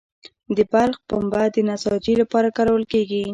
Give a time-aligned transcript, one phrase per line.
[0.55, 3.23] د بلخ پنبه د نساجي لپاره کارول کیږي